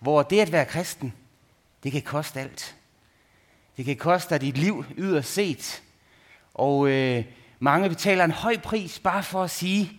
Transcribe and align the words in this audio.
hvor 0.00 0.22
det 0.22 0.40
at 0.40 0.52
være 0.52 0.64
kristen, 0.64 1.14
det 1.82 1.92
kan 1.92 2.02
koste 2.02 2.40
alt. 2.40 2.76
Det 3.76 3.84
kan 3.84 3.96
koste 3.96 4.34
dig 4.34 4.40
dit 4.40 4.58
liv 4.58 4.84
yderst 4.96 5.32
set. 5.32 5.82
Og 6.54 6.88
øh, 6.88 7.24
mange 7.58 7.88
betaler 7.88 8.24
en 8.24 8.30
høj 8.30 8.58
pris 8.58 8.98
bare 8.98 9.22
for 9.22 9.42
at 9.42 9.50
sige, 9.50 9.92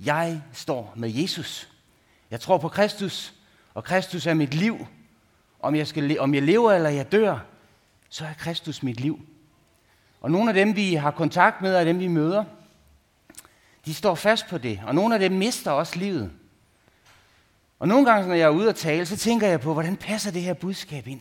jeg 0.00 0.42
står 0.52 0.92
med 0.96 1.10
Jesus. 1.10 1.68
Jeg 2.30 2.40
tror 2.40 2.58
på 2.58 2.68
Kristus, 2.68 3.34
og 3.74 3.84
Kristus 3.84 4.26
er 4.26 4.34
mit 4.34 4.54
liv. 4.54 4.86
Om 5.60 5.74
jeg, 5.74 5.86
skal, 5.86 6.20
om 6.20 6.34
jeg 6.34 6.42
lever 6.42 6.72
eller 6.72 6.90
jeg 6.90 7.12
dør, 7.12 7.38
så 8.08 8.24
er 8.24 8.32
Kristus 8.38 8.82
mit 8.82 9.00
liv. 9.00 9.20
Og 10.20 10.30
nogle 10.30 10.50
af 10.50 10.54
dem, 10.54 10.76
vi 10.76 10.94
har 10.94 11.10
kontakt 11.10 11.62
med, 11.62 11.76
og 11.76 11.86
dem, 11.86 11.98
vi 11.98 12.08
møder, 12.08 12.44
de 13.86 13.94
står 13.94 14.14
fast 14.14 14.46
på 14.48 14.58
det. 14.58 14.80
Og 14.86 14.94
nogle 14.94 15.14
af 15.14 15.20
dem 15.20 15.32
mister 15.32 15.70
også 15.70 15.98
livet. 15.98 16.32
Og 17.78 17.88
nogle 17.88 18.10
gange, 18.10 18.28
når 18.28 18.34
jeg 18.34 18.44
er 18.44 18.50
ude 18.50 18.68
at 18.68 18.76
tale, 18.76 19.06
så 19.06 19.16
tænker 19.16 19.46
jeg 19.46 19.60
på, 19.60 19.72
hvordan 19.72 19.96
passer 19.96 20.30
det 20.30 20.42
her 20.42 20.54
budskab 20.54 21.06
ind? 21.06 21.20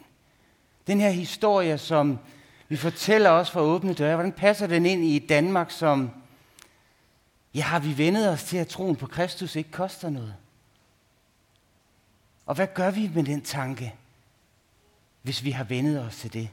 Den 0.88 1.00
her 1.00 1.10
historie, 1.10 1.78
som 1.78 2.20
vi 2.68 2.76
fortæller 2.76 3.30
os 3.30 3.52
fra 3.52 3.62
åbne 3.62 3.94
døre, 3.94 4.16
hvordan 4.16 4.32
passer 4.32 4.68
den 4.68 4.86
ind 4.86 5.06
i 5.06 5.20
Danmark, 5.20 5.72
som, 5.72 6.12
ja, 7.54 7.62
har 7.62 7.80
vi 7.80 7.98
vendet 7.98 8.30
os 8.30 8.44
til, 8.44 8.58
at 8.58 8.68
troen 8.68 8.96
på 8.96 9.08
Kristus 9.08 9.56
ikke 9.56 9.72
koster 9.72 10.10
noget? 10.10 10.36
Og 12.46 12.56
hvad 12.56 12.68
gør 12.74 12.92
vi 12.92 13.12
med 13.16 13.24
den 13.24 13.42
tanke, 13.42 13.96
hvis 15.22 15.44
vi 15.44 15.52
har 15.52 15.64
vendet 15.64 16.02
os 16.02 16.16
til 16.16 16.34
det? 16.34 16.50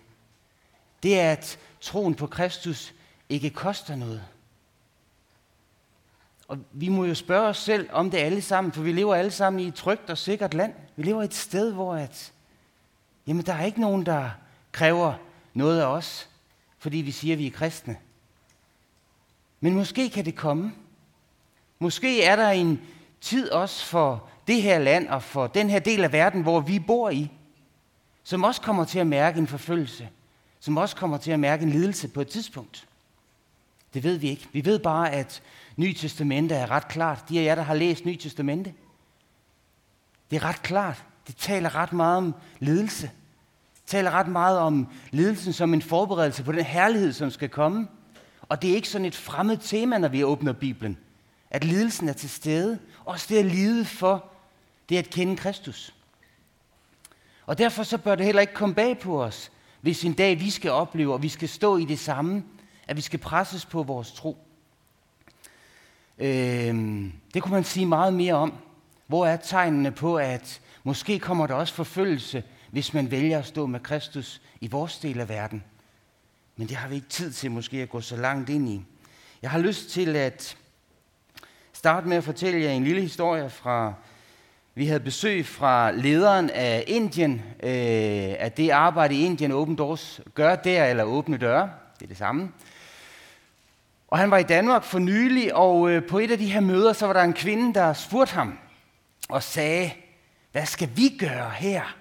Det 1.03 1.21
er, 1.21 1.33
at 1.33 1.59
troen 1.80 2.15
på 2.15 2.27
Kristus 2.27 2.95
ikke 3.29 3.51
koster 3.51 3.97
noget. 3.97 4.25
Og 6.51 6.59
vi 6.73 6.89
må 6.89 7.05
jo 7.05 7.15
spørge 7.15 7.49
os 7.49 7.59
selv 7.59 7.89
om 7.93 8.11
det 8.11 8.19
alle 8.19 8.43
sammen, 8.43 8.73
for 8.73 8.83
vi 8.83 8.93
lever 8.93 9.15
alle 9.15 9.31
sammen 9.31 9.61
i 9.61 9.67
et 9.67 9.75
trygt 9.75 10.11
og 10.11 10.19
sikkert 10.19 10.55
land. 10.55 10.75
Vi 10.97 11.03
lever 11.03 11.23
et 11.23 11.35
sted, 11.35 11.73
hvor 11.73 11.95
at, 11.95 12.33
jamen, 13.27 13.47
der 13.47 13.55
er 13.55 13.65
ikke 13.65 13.81
nogen, 13.81 14.07
der 14.07 14.31
kræver 14.73 15.15
noget 15.55 15.80
af 15.80 15.87
os, 15.87 16.29
fordi 16.79 16.97
vi 16.97 17.11
siger, 17.11 17.35
at 17.35 17.39
vi 17.39 17.47
er 17.47 17.51
kristne. 17.51 17.97
Men 19.61 19.74
måske 19.74 20.11
kan 20.11 20.24
det 20.24 20.37
komme. 20.37 20.73
Måske 21.79 22.23
er 22.24 22.37
der 22.37 22.49
en 22.49 22.80
tid 23.21 23.51
også 23.51 23.85
for 23.85 24.29
det 24.46 24.63
her 24.63 24.79
land 24.79 25.09
og 25.09 25.23
for 25.23 25.46
den 25.46 25.71
her 25.71 25.79
del 25.79 26.05
af 26.05 26.13
verden, 26.13 26.43
hvor 26.43 26.61
vi 26.61 26.79
bor 26.79 27.11
i, 27.11 27.30
som 28.24 28.45
også 28.45 28.61
kommer 28.61 28.85
til 28.85 28.99
at 28.99 29.07
mærke 29.07 29.39
en 29.39 29.46
forfølgelse, 29.46 30.09
som 30.61 30.77
også 30.77 30.96
kommer 30.96 31.19
til 31.19 31.30
at 31.30 31.41
mærke 31.41 31.63
en 31.63 31.71
lidelse 31.71 32.09
på 32.09 32.21
et 32.21 32.29
tidspunkt. 32.29 32.87
Det 33.95 34.05
ved 34.05 34.16
vi 34.16 34.29
ikke. 34.29 34.49
Vi 34.52 34.65
ved 34.65 34.79
bare, 34.79 35.10
at 35.10 35.43
Nye 35.77 35.95
Testamente 35.95 36.55
er 36.55 36.71
ret 36.71 36.88
klart. 36.88 37.29
De 37.29 37.41
af 37.41 37.45
jer, 37.45 37.55
der 37.55 37.63
har 37.63 37.74
læst 37.74 38.05
Nye 38.05 38.16
Testamente, 38.16 38.74
det 40.30 40.37
er 40.37 40.45
ret 40.45 40.63
klart. 40.63 41.05
Det 41.27 41.37
taler 41.37 41.74
ret 41.74 41.93
meget 41.93 42.16
om 42.16 42.35
lidelse. 42.59 43.11
Det 43.74 43.87
taler 43.87 44.11
ret 44.11 44.29
meget 44.29 44.59
om 44.59 44.88
lidelsen 45.11 45.52
som 45.52 45.74
en 45.74 45.83
forberedelse 45.83 46.43
på 46.43 46.52
den 46.52 46.65
herlighed, 46.65 47.13
som 47.13 47.30
skal 47.30 47.49
komme. 47.49 47.88
Og 48.43 48.63
det 48.63 48.71
er 48.71 48.74
ikke 48.74 48.88
sådan 48.88 49.05
et 49.05 49.15
fremmed 49.15 49.57
tema, 49.57 49.99
når 49.99 50.09
vi 50.09 50.24
åbner 50.24 50.52
Bibelen. 50.52 50.99
At 51.51 51.65
lidelsen 51.65 52.09
er 52.09 52.13
til 52.13 52.30
stede. 52.30 52.79
Også 53.05 53.27
det 53.29 53.38
at 53.38 53.45
lide 53.45 53.85
for, 53.85 54.24
det 54.88 54.95
er 54.95 54.99
at 54.99 55.11
kende 55.11 55.37
Kristus. 55.37 55.95
Og 57.46 57.59
derfor 57.59 57.83
så 57.83 57.99
bør 57.99 58.15
det 58.15 58.27
heller 58.27 58.41
ikke 58.41 58.55
komme 58.55 58.74
bag 58.74 58.99
på 58.99 59.23
os, 59.24 59.52
hvis 59.80 60.05
en 60.05 60.13
dag 60.13 60.41
vi 60.41 60.51
skal 60.51 60.71
opleve, 60.71 61.13
og 61.13 61.23
vi 61.23 61.29
skal 61.29 61.49
stå 61.49 61.77
i 61.77 61.85
det 61.85 61.99
samme, 61.99 62.45
at 62.91 62.96
vi 62.96 63.01
skal 63.01 63.19
presses 63.19 63.66
på 63.66 63.83
vores 63.83 64.12
tro. 64.12 64.38
Øh, 66.19 67.05
det 67.34 67.43
kunne 67.43 67.55
man 67.55 67.65
sige 67.65 67.87
meget 67.87 68.15
mere 68.15 68.34
om. 68.34 68.53
Hvor 69.06 69.27
er 69.27 69.37
tegnene 69.37 69.91
på, 69.91 70.16
at 70.16 70.60
måske 70.84 71.19
kommer 71.19 71.47
der 71.47 71.55
også 71.55 71.75
forfølgelse, 71.75 72.44
hvis 72.71 72.94
man 72.94 73.11
vælger 73.11 73.38
at 73.38 73.47
stå 73.47 73.66
med 73.66 73.81
Kristus 73.81 74.41
i 74.61 74.69
vores 74.69 74.99
del 74.99 75.21
af 75.21 75.28
verden. 75.28 75.65
Men 76.56 76.69
det 76.69 76.77
har 76.77 76.88
vi 76.88 76.94
ikke 76.94 77.09
tid 77.09 77.33
til 77.33 77.50
måske 77.50 77.83
at 77.83 77.88
gå 77.88 78.00
så 78.00 78.16
langt 78.16 78.50
ind 78.50 78.69
i. 78.69 78.83
Jeg 79.43 79.51
har 79.51 79.59
lyst 79.59 79.91
til 79.91 80.17
at 80.17 80.57
starte 81.72 82.09
med 82.09 82.17
at 82.17 82.25
fortælle 82.25 82.61
jer 82.61 82.71
en 82.71 82.84
lille 82.84 83.03
historie 83.03 83.51
fra, 83.51 83.95
vi 84.75 84.87
havde 84.87 85.01
besøg 85.01 85.47
fra 85.47 85.91
lederen 85.91 86.51
af 86.51 86.84
Indien, 86.87 87.43
øh, 87.62 88.34
at 88.39 88.57
det 88.57 88.71
arbejde 88.71 89.15
i 89.15 89.25
Indien 89.25 89.53
Open 89.53 89.77
Doors 89.77 90.21
gør 90.34 90.57
der, 90.57 90.84
eller 90.84 91.05
åbne 91.05 91.37
døre, 91.37 91.71
det 91.99 92.07
er 92.07 92.09
det 92.09 92.19
samme. 92.19 92.53
Og 94.10 94.19
han 94.19 94.31
var 94.31 94.38
i 94.38 94.43
Danmark 94.43 94.84
for 94.84 94.98
nylig, 94.98 95.54
og 95.54 95.91
øh, 95.91 96.06
på 96.06 96.19
et 96.19 96.31
af 96.31 96.38
de 96.38 96.53
her 96.53 96.60
møder, 96.60 96.93
så 96.93 97.06
var 97.06 97.12
der 97.12 97.22
en 97.22 97.32
kvinde, 97.32 97.75
der 97.75 97.93
spurgte 97.93 98.34
ham 98.34 98.59
og 99.28 99.43
sagde, 99.43 99.93
hvad 100.53 100.66
skal 100.66 100.91
vi 100.97 101.16
gøre 101.19 101.50
her? 101.50 101.97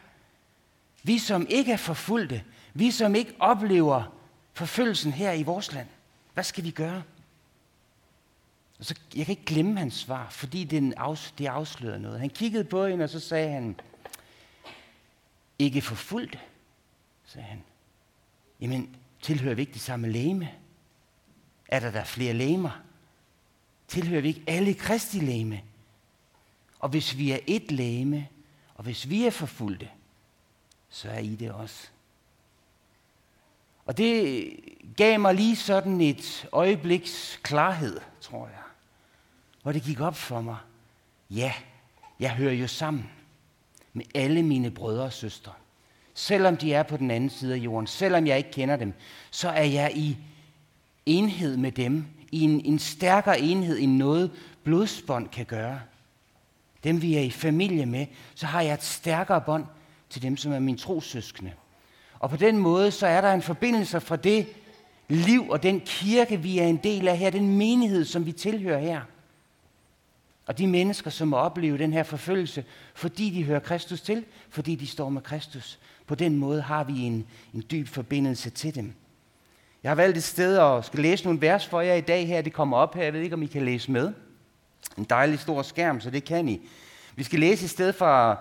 Vi 1.03 1.17
som 1.17 1.47
ikke 1.49 1.71
er 1.71 1.77
forfulgte, 1.77 2.43
vi 2.73 2.91
som 2.91 3.15
ikke 3.15 3.35
oplever 3.39 4.03
forfølgelsen 4.53 5.11
her 5.11 5.31
i 5.31 5.43
vores 5.43 5.73
land. 5.73 5.87
Hvad 6.33 6.43
skal 6.43 6.63
vi 6.63 6.71
gøre? 6.71 7.03
Og 8.79 8.85
så, 8.85 8.95
jeg 9.15 9.25
kan 9.25 9.31
ikke 9.33 9.45
glemme 9.45 9.79
hans 9.79 9.93
svar, 9.93 10.27
fordi 10.29 10.63
det, 10.63 10.93
afs, 10.97 11.33
det 11.37 11.45
afslører 11.45 11.97
noget. 11.97 12.19
Han 12.19 12.29
kiggede 12.29 12.63
på 12.63 12.85
hende, 12.85 13.03
og 13.03 13.09
så 13.09 13.19
sagde 13.19 13.51
han, 13.51 13.79
ikke 15.59 15.81
forfulgte, 15.81 16.39
sagde 17.25 17.47
han. 17.47 17.63
Jamen, 18.61 18.95
tilhører 19.21 19.55
vi 19.55 19.61
ikke 19.61 19.73
det 19.73 19.81
samme 19.81 20.09
læme? 20.09 20.49
Er 21.69 21.80
der 21.80 21.91
der 21.91 22.03
flere 22.03 22.34
lemer. 22.34 22.81
Tilhører 23.88 24.22
vi 24.22 24.28
ikke 24.28 24.44
alle 24.47 24.74
kristi 24.74 25.19
læme? 25.19 25.62
Og 26.80 26.90
hvis 26.90 27.18
vi 27.18 27.31
er 27.31 27.40
et 27.47 27.72
læme, 27.72 28.28
og 28.75 28.84
hvis 28.84 29.09
vi 29.09 29.25
er 29.25 29.31
forfulgte, 29.31 29.90
så 30.90 31.09
er 31.09 31.19
I 31.19 31.35
det 31.35 31.52
også. 31.52 31.88
Og 33.85 33.97
det 33.97 34.50
gav 34.97 35.19
mig 35.19 35.35
lige 35.35 35.56
sådan 35.56 36.02
et 36.02 36.47
øjebliks 36.52 37.40
klarhed, 37.44 38.00
tror 38.22 38.47
jeg. 38.47 38.63
Hvor 39.62 39.72
det 39.72 39.84
gik 39.84 40.00
op 40.00 40.16
for 40.16 40.41
mig. 40.41 40.57
Ja, 41.30 41.53
jeg 42.19 42.36
hører 42.36 42.53
jo 42.53 42.68
sammen 42.68 43.09
med 43.94 44.06
alle 44.16 44.44
mine 44.44 44.72
brødre 44.72 45.03
og 45.03 45.13
søstre. 45.13 45.51
Selvom 46.13 46.57
de 46.57 46.74
er 46.74 46.84
på 46.84 46.97
den 46.97 47.12
anden 47.12 47.30
side 47.30 47.53
af 47.53 47.57
jorden, 47.57 47.88
selvom 47.88 48.28
jeg 48.28 48.38
ikke 48.38 48.51
kender 48.51 48.75
dem, 48.75 48.94
så 49.31 49.50
er 49.50 49.63
jeg 49.63 49.91
i 49.96 50.18
enhed 51.09 51.57
med 51.57 51.71
dem, 51.71 52.05
i 52.31 52.41
en, 52.41 52.65
en 52.65 52.79
stærkere 52.79 53.41
enhed 53.41 53.79
end 53.79 53.97
noget 53.97 54.31
blodsbånd 54.63 55.29
kan 55.29 55.45
gøre. 55.45 55.79
Dem 56.83 57.01
vi 57.01 57.15
er 57.15 57.21
i 57.21 57.29
familie 57.29 57.85
med, 57.85 58.05
så 58.35 58.45
har 58.45 58.61
jeg 58.61 58.73
et 58.73 58.83
stærkere 58.83 59.41
bånd 59.41 59.65
til 60.09 60.21
dem, 60.21 60.37
som 60.37 60.51
er 60.51 60.59
min 60.59 60.77
trosøskende. 60.77 61.51
Og 62.19 62.29
på 62.29 62.37
den 62.37 62.57
måde, 62.57 62.91
så 62.91 63.07
er 63.07 63.21
der 63.21 63.33
en 63.33 63.41
forbindelse 63.41 63.99
fra 63.99 64.15
det 64.15 64.47
liv 65.07 65.49
og 65.49 65.63
den 65.63 65.79
kirke, 65.79 66.41
vi 66.41 66.59
er 66.59 66.67
en 66.67 66.79
del 66.83 67.07
af 67.07 67.17
her, 67.17 67.29
den 67.29 67.57
menighed, 67.57 68.05
som 68.05 68.25
vi 68.25 68.31
tilhører 68.31 68.79
her. 68.79 69.01
Og 70.45 70.57
de 70.57 70.67
mennesker, 70.67 71.09
som 71.09 71.27
må 71.27 71.37
opleve 71.37 71.77
den 71.77 71.93
her 71.93 72.03
forfølgelse, 72.03 72.65
fordi 72.93 73.29
de 73.29 73.43
hører 73.43 73.59
Kristus 73.59 74.01
til, 74.01 74.25
fordi 74.49 74.75
de 74.75 74.87
står 74.87 75.09
med 75.09 75.21
Kristus. 75.21 75.79
På 76.07 76.15
den 76.15 76.35
måde 76.37 76.61
har 76.61 76.83
vi 76.83 76.99
en, 76.99 77.25
en 77.53 77.63
dyb 77.71 77.87
forbindelse 77.87 78.49
til 78.49 78.75
dem. 78.75 78.93
Jeg 79.84 79.90
har 79.90 79.95
valgt 79.95 80.17
et 80.17 80.23
sted 80.23 80.57
og 80.57 80.85
skal 80.85 81.00
læse 81.00 81.23
nogle 81.23 81.41
vers 81.41 81.67
for 81.67 81.81
jer 81.81 81.94
i 81.94 82.01
dag 82.01 82.28
her. 82.28 82.41
Det 82.41 82.53
kommer 82.53 82.78
op 82.78 82.95
her. 82.95 83.03
Jeg 83.03 83.13
ved 83.13 83.22
ikke, 83.22 83.35
om 83.35 83.44
I 83.44 83.45
kan 83.45 83.66
læse 83.66 83.91
med. 83.91 84.13
En 84.97 85.03
dejlig 85.03 85.40
stor 85.40 85.62
skærm, 85.62 86.01
så 86.01 86.09
det 86.09 86.23
kan 86.23 86.50
I. 86.50 86.62
Vi 87.16 87.23
skal 87.23 87.40
læse 87.40 87.63
et 87.63 87.69
sted 87.69 87.94
fra 87.94 88.38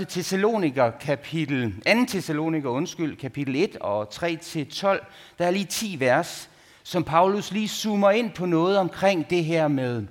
1. 0.00 0.08
Thessaloniker, 0.08 0.90
kapitel, 0.90 1.74
2. 1.86 2.06
Thessaloniker, 2.08 2.68
undskyld, 2.68 3.16
kapitel 3.16 3.56
1 3.56 3.76
og 3.80 4.10
3 4.10 4.36
til 4.36 4.70
12. 4.70 5.06
Der 5.38 5.46
er 5.46 5.50
lige 5.50 5.64
10 5.64 6.00
vers, 6.00 6.50
som 6.82 7.04
Paulus 7.04 7.52
lige 7.52 7.68
zoomer 7.68 8.10
ind 8.10 8.30
på 8.30 8.46
noget 8.46 8.78
omkring 8.78 9.30
det 9.30 9.44
her 9.44 9.68
med, 9.68 10.06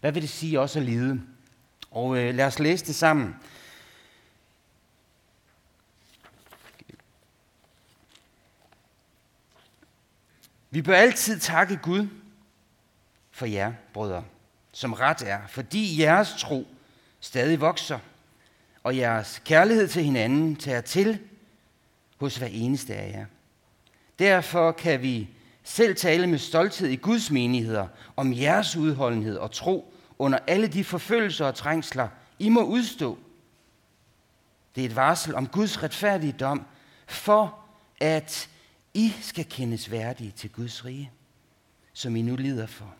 hvad 0.00 0.12
vil 0.12 0.22
det 0.22 0.30
sige 0.30 0.60
også 0.60 0.78
at 0.78 0.84
lide? 0.84 1.20
Og 1.90 2.18
øh, 2.18 2.34
lad 2.34 2.46
os 2.46 2.58
læse 2.58 2.86
det 2.86 2.94
sammen. 2.94 3.34
Vi 10.70 10.82
bør 10.82 10.96
altid 10.96 11.38
takke 11.38 11.76
Gud 11.76 12.08
for 13.30 13.46
jer, 13.46 13.72
brødre, 13.92 14.24
som 14.72 14.92
ret 14.92 15.22
er, 15.22 15.40
fordi 15.48 16.02
jeres 16.02 16.34
tro 16.38 16.66
stadig 17.20 17.60
vokser, 17.60 17.98
og 18.82 18.96
jeres 18.96 19.42
kærlighed 19.44 19.88
til 19.88 20.04
hinanden 20.04 20.56
tager 20.56 20.80
til 20.80 21.18
hos 22.20 22.36
hver 22.36 22.46
eneste 22.46 22.94
af 22.94 23.12
jer. 23.12 23.26
Derfor 24.18 24.72
kan 24.72 25.02
vi 25.02 25.28
selv 25.64 25.96
tale 25.96 26.26
med 26.26 26.38
stolthed 26.38 26.88
i 26.88 26.96
Guds 26.96 27.30
menigheder 27.30 27.86
om 28.16 28.32
jeres 28.32 28.76
udholdenhed 28.76 29.36
og 29.36 29.52
tro 29.52 29.94
under 30.18 30.38
alle 30.46 30.66
de 30.66 30.84
forfølgelser 30.84 31.46
og 31.46 31.54
trængsler, 31.54 32.08
I 32.38 32.48
må 32.48 32.62
udstå. 32.62 33.18
Det 34.74 34.80
er 34.80 34.88
et 34.88 34.96
varsel 34.96 35.34
om 35.34 35.46
Guds 35.46 35.82
retfærdige 35.82 36.32
dom, 36.32 36.66
for 37.06 37.58
at 38.00 38.48
i 38.94 39.12
skal 39.20 39.44
kendes 39.44 39.90
værdige 39.90 40.32
til 40.36 40.50
Guds 40.50 40.84
rige, 40.84 41.10
som 41.92 42.16
I 42.16 42.22
nu 42.22 42.36
lider 42.36 42.66
for. 42.66 42.94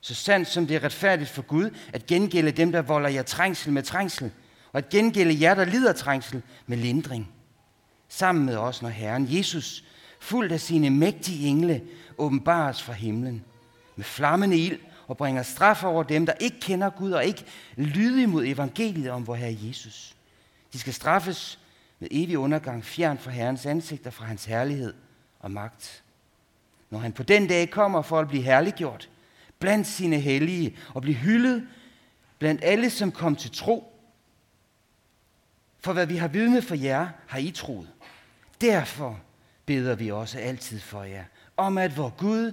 Så 0.00 0.14
sandt 0.14 0.48
som 0.48 0.66
det 0.66 0.76
er 0.76 0.84
retfærdigt 0.84 1.30
for 1.30 1.42
Gud 1.42 1.70
at 1.92 2.06
gengælde 2.06 2.50
dem, 2.50 2.72
der 2.72 2.82
volder 2.82 3.08
jer 3.08 3.22
trængsel 3.22 3.72
med 3.72 3.82
trængsel, 3.82 4.30
og 4.72 4.78
at 4.78 4.88
gengælde 4.88 5.40
jer, 5.40 5.54
der 5.54 5.64
lider 5.64 5.92
trængsel 5.92 6.42
med 6.66 6.76
lindring. 6.76 7.32
Sammen 8.08 8.46
med 8.46 8.56
os, 8.56 8.82
når 8.82 8.88
Herren 8.88 9.26
Jesus, 9.30 9.84
fuldt 10.20 10.52
af 10.52 10.60
sine 10.60 10.90
mægtige 10.90 11.48
engle, 11.48 11.82
åbenbares 12.18 12.82
fra 12.82 12.92
himlen 12.92 13.44
med 13.96 14.04
flammende 14.04 14.56
ild 14.56 14.78
og 15.06 15.16
bringer 15.16 15.42
straf 15.42 15.84
over 15.84 16.02
dem, 16.02 16.26
der 16.26 16.32
ikke 16.32 16.60
kender 16.60 16.90
Gud 16.90 17.10
og 17.10 17.24
ikke 17.24 17.44
lyder 17.76 18.22
imod 18.22 18.44
evangeliet 18.46 19.10
om 19.10 19.26
vor 19.26 19.34
Herre 19.34 19.56
Jesus. 19.62 20.16
De 20.72 20.78
skal 20.78 20.94
straffes 20.94 21.58
med 22.00 22.08
evig 22.10 22.38
undergang, 22.38 22.84
fjern 22.84 23.18
fra 23.18 23.30
Herrens 23.30 23.66
ansigt 23.66 24.06
og 24.06 24.12
fra 24.12 24.24
hans 24.24 24.44
herlighed 24.44 24.94
og 25.42 25.50
magt. 25.50 26.02
Når 26.90 26.98
han 26.98 27.12
på 27.12 27.22
den 27.22 27.46
dag 27.46 27.70
kommer 27.70 28.02
for 28.02 28.20
at 28.20 28.28
blive 28.28 28.42
herliggjort 28.42 29.08
blandt 29.58 29.86
sine 29.86 30.20
hellige 30.20 30.76
og 30.94 31.02
blive 31.02 31.16
hyldet 31.16 31.68
blandt 32.38 32.64
alle, 32.64 32.90
som 32.90 33.12
kom 33.12 33.36
til 33.36 33.50
tro. 33.50 33.92
For 35.80 35.92
hvad 35.92 36.06
vi 36.06 36.16
har 36.16 36.28
vidnet 36.28 36.64
for 36.64 36.74
jer, 36.74 37.08
har 37.26 37.38
I 37.38 37.50
troet. 37.50 37.88
Derfor 38.60 39.20
beder 39.66 39.94
vi 39.94 40.10
også 40.10 40.38
altid 40.38 40.80
for 40.80 41.02
jer, 41.02 41.24
om 41.56 41.78
at 41.78 41.96
vor 41.96 42.08
Gud 42.18 42.52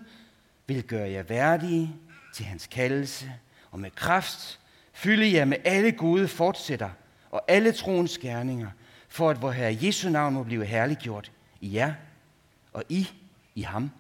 vil 0.68 0.84
gøre 0.84 1.10
jer 1.10 1.24
værdige 1.24 1.96
til 2.34 2.46
hans 2.46 2.68
kaldelse, 2.68 3.34
og 3.72 3.80
med 3.80 3.92
kraft 3.92 4.60
fylde 4.94 5.34
jer 5.34 5.46
med 5.46 5.58
alle 5.66 5.92
gode 5.92 6.28
fortsætter 6.28 6.90
og 7.32 7.42
alle 7.48 7.72
troens 7.72 8.18
gerninger, 8.18 8.70
for 9.08 9.30
at 9.30 9.42
vor 9.42 9.52
Herre 9.52 9.78
Jesu 9.82 10.10
navn 10.10 10.34
må 10.34 10.44
blive 10.44 10.66
herliggjort 10.66 11.32
i 11.62 11.76
jer 11.76 11.94
og 12.80 12.86
I 12.90 13.08
i 13.56 13.62
ham, 13.62 13.92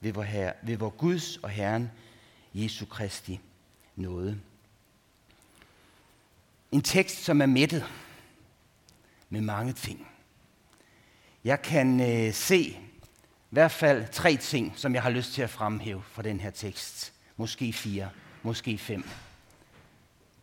ved 0.00 0.12
vor, 0.12 0.22
Herre, 0.22 0.52
ved 0.62 0.76
vor 0.76 0.90
Guds 0.90 1.36
og 1.36 1.50
Herren 1.50 1.90
Jesu 2.54 2.86
Kristi 2.86 3.40
nåde. 3.96 4.40
En 6.72 6.82
tekst, 6.82 7.24
som 7.24 7.40
er 7.40 7.46
mættet 7.46 7.84
med 9.28 9.40
mange 9.40 9.72
ting. 9.72 10.08
Jeg 11.44 11.62
kan 11.62 12.00
øh, 12.00 12.34
se 12.34 12.60
i 12.60 12.78
hvert 13.50 13.72
fald 13.72 14.08
tre 14.12 14.36
ting, 14.36 14.72
som 14.76 14.94
jeg 14.94 15.02
har 15.02 15.10
lyst 15.10 15.32
til 15.32 15.42
at 15.42 15.50
fremhæve 15.50 16.02
fra 16.02 16.22
den 16.22 16.40
her 16.40 16.50
tekst. 16.50 17.12
Måske 17.36 17.72
fire, 17.72 18.10
måske 18.42 18.78
fem. 18.78 19.08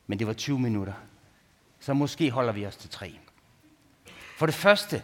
Men 0.07 0.19
det 0.19 0.27
var 0.27 0.33
20 0.33 0.59
minutter. 0.59 0.93
Så 1.79 1.93
måske 1.93 2.31
holder 2.31 2.53
vi 2.53 2.65
os 2.65 2.75
til 2.75 2.89
tre. 2.89 3.19
For 4.38 4.45
det 4.45 4.55
første, 4.55 5.03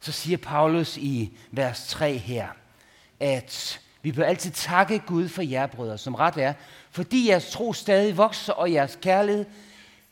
så 0.00 0.12
siger 0.12 0.38
Paulus 0.38 0.96
i 0.96 1.32
vers 1.50 1.86
3 1.88 2.16
her, 2.16 2.48
at 3.20 3.80
vi 4.02 4.12
bør 4.12 4.24
altid 4.24 4.50
takke 4.50 4.98
Gud 4.98 5.28
for 5.28 5.42
jer, 5.42 5.66
brødre, 5.66 5.98
som 5.98 6.14
ret 6.14 6.36
er, 6.36 6.52
fordi 6.90 7.28
jeres 7.28 7.50
tro 7.50 7.72
stadig 7.72 8.16
vokser, 8.16 8.52
og 8.52 8.72
jeres 8.72 8.98
kærlighed 9.02 9.44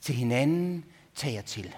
til 0.00 0.14
hinanden 0.14 0.84
tager 1.14 1.42
til. 1.42 1.75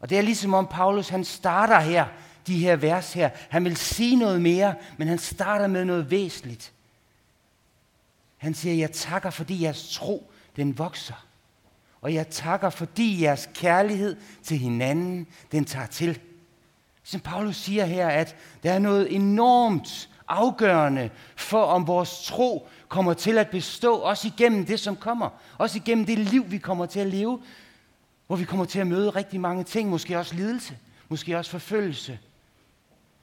Og 0.00 0.10
det 0.10 0.18
er 0.18 0.22
ligesom 0.22 0.54
om 0.54 0.66
Paulus, 0.66 1.08
han 1.08 1.24
starter 1.24 1.80
her, 1.80 2.06
de 2.46 2.58
her 2.58 2.76
vers 2.76 3.12
her. 3.12 3.30
Han 3.50 3.64
vil 3.64 3.76
sige 3.76 4.16
noget 4.16 4.40
mere, 4.40 4.74
men 4.98 5.08
han 5.08 5.18
starter 5.18 5.66
med 5.66 5.84
noget 5.84 6.10
væsentligt. 6.10 6.72
Han 8.36 8.54
siger, 8.54 8.74
jeg 8.74 8.92
takker, 8.92 9.30
fordi 9.30 9.62
jeres 9.62 9.94
tro, 9.94 10.32
den 10.56 10.78
vokser. 10.78 11.26
Og 12.00 12.14
jeg 12.14 12.28
takker, 12.28 12.70
fordi 12.70 13.22
jeres 13.22 13.48
kærlighed 13.54 14.16
til 14.42 14.58
hinanden, 14.58 15.26
den 15.52 15.64
tager 15.64 15.86
til. 15.86 16.20
Som 17.04 17.20
Paulus 17.20 17.56
siger 17.56 17.84
her, 17.84 18.08
at 18.08 18.36
der 18.62 18.72
er 18.72 18.78
noget 18.78 19.14
enormt 19.14 20.08
afgørende 20.28 21.10
for, 21.36 21.62
om 21.62 21.86
vores 21.86 22.24
tro 22.24 22.68
kommer 22.88 23.14
til 23.14 23.38
at 23.38 23.50
bestå, 23.50 23.94
også 23.94 24.28
igennem 24.28 24.66
det, 24.66 24.80
som 24.80 24.96
kommer. 24.96 25.28
Også 25.58 25.78
igennem 25.78 26.06
det 26.06 26.18
liv, 26.18 26.50
vi 26.50 26.58
kommer 26.58 26.86
til 26.86 27.00
at 27.00 27.06
leve, 27.06 27.42
hvor 28.26 28.36
vi 28.36 28.44
kommer 28.44 28.64
til 28.64 28.78
at 28.78 28.86
møde 28.86 29.10
rigtig 29.10 29.40
mange 29.40 29.64
ting, 29.64 29.90
måske 29.90 30.18
også 30.18 30.34
lidelse, 30.34 30.78
måske 31.08 31.38
også 31.38 31.50
forfølgelse. 31.50 32.18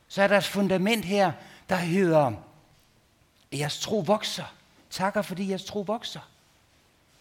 Så 0.08 0.22
er 0.22 0.28
der 0.28 0.38
et 0.38 0.44
fundament 0.44 1.06
her, 1.06 1.32
der 1.70 1.76
hedder, 1.76 2.26
at 3.52 3.60
jeres 3.60 3.80
tro 3.80 4.00
vokser. 4.00 4.54
Takker, 4.90 5.22
fordi 5.22 5.50
jeres 5.50 5.66
tro 5.66 5.82
vokser. 5.82 6.30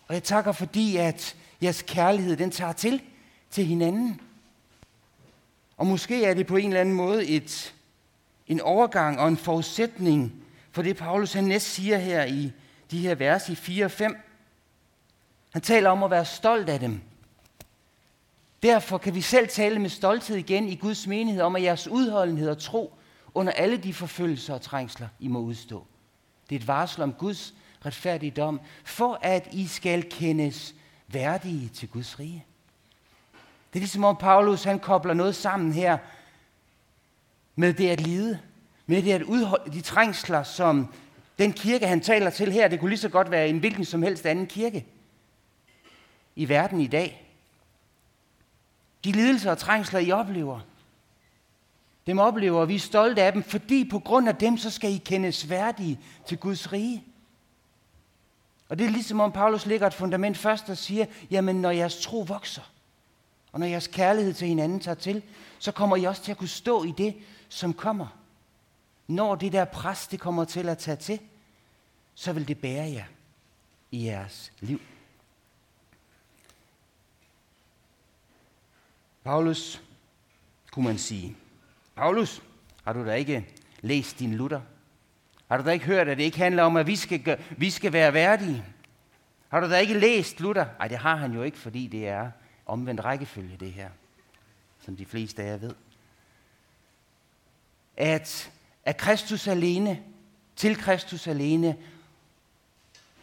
Og 0.08 0.14
jeg 0.14 0.22
takker, 0.22 0.52
fordi 0.52 0.96
at 0.96 1.37
jeres 1.62 1.82
kærlighed, 1.82 2.37
den 2.37 2.50
tager 2.50 2.72
til 2.72 3.02
til 3.50 3.64
hinanden. 3.64 4.20
Og 5.79 5.87
måske 5.87 6.25
er 6.25 6.35
det 6.35 6.47
på 6.47 6.57
en 6.57 6.69
eller 6.69 6.81
anden 6.81 6.95
måde 6.95 7.27
et, 7.27 7.75
en 8.47 8.61
overgang 8.61 9.21
og 9.21 9.29
en 9.29 9.37
forudsætning 9.37 10.45
for 10.79 10.83
det, 10.83 10.97
Paulus 10.97 11.33
han 11.33 11.45
næst 11.45 11.67
siger 11.67 11.99
her 11.99 12.25
i 12.25 12.53
de 12.91 12.99
her 12.99 13.15
vers 13.15 13.49
i 13.49 13.55
4 13.55 13.85
og 13.85 13.91
5. 13.91 14.17
Han 15.53 15.63
taler 15.63 15.91
om 15.91 16.03
at 16.03 16.11
være 16.11 16.25
stolt 16.25 16.69
af 16.69 16.81
dem. 16.81 17.01
Derfor 18.63 18.99
kan 18.99 19.15
vi 19.15 19.21
selv 19.21 19.49
tale 19.49 19.79
med 19.79 19.91
stolthed 19.91 20.37
igen 20.37 20.69
i 20.69 20.75
Guds 20.75 21.07
menighed 21.07 21.43
om, 21.43 21.57
at 21.57 21.63
jeres 21.63 21.89
udholdenhed 21.89 22.49
og 22.49 22.59
tro 22.59 22.95
under 23.35 23.53
alle 23.53 23.77
de 23.77 23.95
forfølgelser 23.95 24.55
og 24.55 24.63
trængsler, 24.63 25.09
I 25.21 25.29
må 25.29 25.41
udstå. 25.41 25.87
Det 26.51 26.57
er 26.57 26.61
et 26.61 26.69
varsel 26.69 27.03
om 27.03 27.13
Guds 27.13 27.55
retfærdige 27.87 28.31
dom, 28.31 28.61
for 28.85 29.19
at 29.23 29.49
I 29.53 29.67
skal 29.67 30.11
kendes 30.11 30.75
værdige 31.09 31.69
til 31.69 31.89
Guds 31.89 32.21
rige. 32.21 32.45
Det 33.73 33.79
er 33.79 33.81
ligesom 33.81 34.05
om 34.05 34.17
Paulus 34.17 34.65
han 34.65 34.79
kobler 34.79 35.15
noget 35.15 35.37
sammen 35.37 35.73
her 35.73 35.99
med 37.56 37.73
det 37.73 37.88
at 37.88 38.00
lide, 38.00 38.38
med 38.87 39.03
det 39.03 39.12
at 39.12 39.23
udholde 39.23 39.73
de 39.73 39.81
trængsler, 39.81 40.43
som 40.43 40.94
den 41.38 41.53
kirke, 41.53 41.87
han 41.87 42.00
taler 42.00 42.31
til 42.31 42.53
her, 42.53 42.69
det 42.69 42.81
kunne 42.81 42.88
lige 42.88 42.99
så 42.99 43.09
godt 43.09 43.31
være 43.31 43.49
en 43.49 43.59
hvilken 43.59 43.85
som 43.85 44.03
helst 44.03 44.26
anden 44.26 44.47
kirke 44.47 44.87
i 46.37 46.49
verden 46.49 46.81
i 46.81 46.87
dag. 46.87 47.25
De 49.05 49.12
lidelser 49.12 49.50
og 49.50 49.59
trængsler, 49.59 50.00
I 50.00 50.11
oplever, 50.11 50.61
dem 52.06 52.19
oplever, 52.19 52.61
og 52.61 52.69
vi 52.69 52.75
er 52.75 52.79
stolte 52.79 53.23
af 53.23 53.32
dem, 53.32 53.43
fordi 53.43 53.88
på 53.91 53.99
grund 53.99 54.29
af 54.29 54.37
dem, 54.37 54.59
så 54.59 54.70
skal 54.70 54.93
I 54.93 54.97
kendes 54.97 55.50
værdige 55.50 56.00
til 56.26 56.38
Guds 56.38 56.73
rige. 56.73 57.05
Og 58.69 58.79
det 58.79 58.87
er 58.87 58.91
ligesom 58.91 59.20
om 59.20 59.32
Paulus 59.32 59.67
lægger 59.67 59.87
et 59.87 59.94
fundament 59.94 60.38
først 60.38 60.69
og 60.69 60.76
siger, 60.76 61.06
jamen 61.31 61.56
når 61.62 61.70
jeres 61.70 62.00
tro 62.00 62.20
vokser, 62.20 62.70
og 63.53 63.61
når 63.61 63.67
jeres 63.67 63.87
kærlighed 63.87 64.35
til 64.35 64.49
hinanden 64.49 64.81
tager 64.81 64.95
til, 64.95 65.23
så 65.59 65.73
kommer 65.73 65.97
I 65.97 66.05
også 66.05 66.23
til 66.23 66.31
at 66.31 66.39
kunne 66.39 66.49
stå 66.49 66.85
i 66.85 66.95
det, 66.99 67.17
som 67.49 67.75
kommer. 67.75 68.06
Når 69.06 69.35
det 69.35 69.53
der 69.53 69.65
pres, 69.65 70.06
det 70.06 70.21
kommer 70.21 70.45
til 70.45 70.69
at 70.69 70.79
tage 70.79 70.97
til, 70.97 71.21
så 72.15 72.33
vil 72.33 72.49
det 72.49 72.61
bære 72.61 72.91
jer 72.91 73.05
i 73.91 74.06
jeres 74.06 74.53
liv. 74.61 74.81
Paulus, 79.25 79.83
kunne 80.71 80.85
man 80.85 80.99
sige. 80.99 81.37
Paulus, 81.96 82.43
har 82.84 82.93
du 82.93 83.06
da 83.06 83.15
ikke 83.15 83.46
læst 83.81 84.19
din 84.19 84.34
Luther? 84.34 84.61
Har 85.49 85.56
du 85.56 85.65
da 85.65 85.70
ikke 85.70 85.84
hørt, 85.84 86.08
at 86.08 86.17
det 86.17 86.25
ikke 86.25 86.39
handler 86.39 86.63
om, 86.63 86.77
at 86.77 86.87
vi 86.87 86.96
skal, 86.96 87.22
gøre, 87.22 87.39
vi 87.56 87.70
skal 87.70 87.93
være 87.93 88.13
værdige? 88.15 88.65
Har 89.49 89.61
du 89.61 89.70
da 89.70 89.79
ikke 89.79 89.99
læst 89.99 90.41
Luther? 90.41 90.67
Nej, 90.79 90.89
det 90.89 90.99
har 90.99 91.17
han 91.17 91.32
jo 91.32 91.43
ikke, 91.43 91.58
fordi 91.58 91.87
det 91.87 92.08
er 92.08 92.31
omvendt 92.69 93.05
rækkefølge, 93.05 93.56
det 93.60 93.72
her, 93.72 93.91
som 94.81 94.96
de 94.96 95.06
fleste 95.06 95.43
af 95.43 95.51
jer 95.51 95.56
ved. 95.56 95.75
At, 97.96 98.51
at 98.84 98.96
Kristus 98.96 99.46
alene, 99.46 100.03
til 100.56 100.77
Kristus 100.77 101.27
alene, 101.27 101.77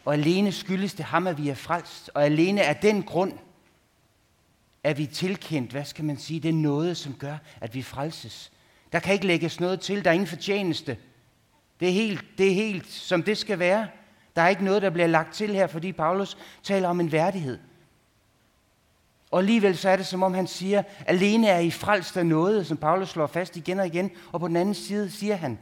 og 0.04 0.14
alene 0.14 0.52
skyldes 0.52 0.94
det 0.94 1.04
ham, 1.04 1.26
at 1.26 1.38
vi 1.38 1.48
er 1.48 1.54
frelst, 1.54 2.10
og 2.14 2.24
alene 2.24 2.62
af 2.62 2.76
den 2.76 3.02
grund, 3.02 3.32
er 4.84 4.94
vi 4.94 5.06
tilkendt, 5.06 5.70
hvad 5.70 5.84
skal 5.84 6.04
man 6.04 6.18
sige, 6.18 6.40
det 6.40 6.48
er 6.48 6.52
noget, 6.52 6.96
som 6.96 7.14
gør, 7.14 7.36
at 7.60 7.74
vi 7.74 7.82
frelses. 7.82 8.52
Der 8.92 8.98
kan 8.98 9.14
ikke 9.14 9.26
lægges 9.26 9.60
noget 9.60 9.80
til, 9.80 10.04
der 10.04 10.10
er 10.10 10.14
ingen 10.14 10.26
fortjeneste. 10.26 10.98
Det 11.80 11.88
er 11.88 11.92
helt, 11.92 12.24
det 12.38 12.48
er 12.48 12.54
helt 12.54 12.86
som 12.86 13.22
det 13.22 13.38
skal 13.38 13.58
være. 13.58 13.88
Der 14.36 14.42
er 14.42 14.48
ikke 14.48 14.64
noget, 14.64 14.82
der 14.82 14.90
bliver 14.90 15.06
lagt 15.06 15.34
til 15.34 15.54
her, 15.54 15.66
fordi 15.66 15.92
Paulus 15.92 16.36
taler 16.62 16.88
om 16.88 17.00
en 17.00 17.12
værdighed. 17.12 17.58
Og 19.30 19.38
alligevel 19.38 19.76
så 19.76 19.88
er 19.88 19.96
det, 19.96 20.06
som 20.06 20.22
om 20.22 20.34
han 20.34 20.46
siger, 20.46 20.82
alene 21.06 21.48
er 21.48 21.58
I 21.58 21.70
frelst 21.70 22.16
af 22.16 22.26
noget, 22.26 22.66
som 22.66 22.76
Paulus 22.76 23.08
slår 23.08 23.26
fast 23.26 23.56
igen 23.56 23.80
og 23.80 23.86
igen. 23.86 24.10
Og 24.32 24.40
på 24.40 24.48
den 24.48 24.56
anden 24.56 24.74
side 24.74 25.10
siger 25.10 25.36
han, 25.36 25.58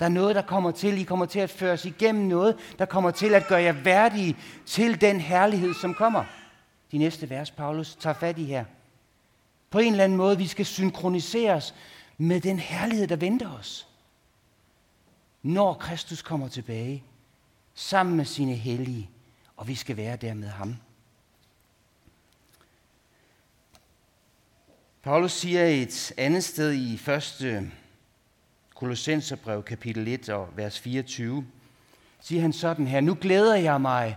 der 0.00 0.04
er 0.04 0.10
noget, 0.10 0.36
der 0.36 0.42
kommer 0.42 0.70
til. 0.70 0.98
I 0.98 1.02
kommer 1.02 1.26
til 1.26 1.40
at 1.40 1.50
føres 1.50 1.84
igennem 1.84 2.24
noget, 2.24 2.56
der 2.78 2.84
kommer 2.84 3.10
til 3.10 3.34
at 3.34 3.46
gøre 3.46 3.62
jer 3.62 3.72
værdige 3.72 4.36
til 4.66 5.00
den 5.00 5.20
herlighed, 5.20 5.74
som 5.74 5.94
kommer 5.94 6.24
de 6.92 6.98
næste 6.98 7.30
vers, 7.30 7.50
Paulus 7.50 7.94
tager 7.94 8.14
fat 8.14 8.38
i 8.38 8.44
her. 8.44 8.64
På 9.70 9.78
en 9.78 9.92
eller 9.92 10.04
anden 10.04 10.18
måde, 10.18 10.38
vi 10.38 10.46
skal 10.46 10.66
synkroniseres 10.66 11.74
med 12.18 12.40
den 12.40 12.58
herlighed, 12.58 13.06
der 13.06 13.16
venter 13.16 13.52
os. 13.52 13.88
Når 15.42 15.74
Kristus 15.74 16.22
kommer 16.22 16.48
tilbage, 16.48 17.04
sammen 17.74 18.16
med 18.16 18.24
sine 18.24 18.54
hellige, 18.54 19.10
og 19.56 19.68
vi 19.68 19.74
skal 19.74 19.96
være 19.96 20.16
der 20.16 20.34
med 20.34 20.48
ham. 20.48 20.76
Paulus 25.06 25.32
siger 25.32 25.64
et 25.64 26.12
andet 26.16 26.44
sted 26.44 26.72
i 26.72 26.94
1. 26.94 27.72
Kolossenserbrev, 28.74 29.62
kapitel 29.62 30.08
1 30.08 30.28
og 30.28 30.48
vers 30.56 30.80
24, 30.80 31.46
siger 32.20 32.42
han 32.42 32.52
sådan 32.52 32.86
her, 32.86 33.00
nu 33.00 33.18
glæder 33.20 33.56
jeg 33.56 33.80
mig 33.80 34.16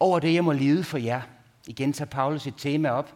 over 0.00 0.18
det, 0.18 0.34
jeg 0.34 0.44
må 0.44 0.52
lide 0.52 0.84
for 0.84 0.98
jer. 0.98 1.20
Igen 1.66 1.92
tager 1.92 2.10
Paulus 2.10 2.46
et 2.46 2.54
tema 2.56 2.90
op 2.90 3.14